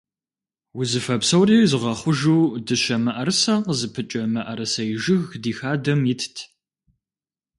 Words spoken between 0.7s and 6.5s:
Узыфэ псори зыгъэхъужу дыщэ мыӀэрысэ къызыпыкӀэ мыӀэрысей жыг ди хадэм итт.